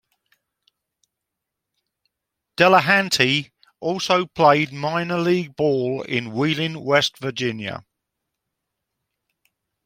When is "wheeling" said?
6.33-6.83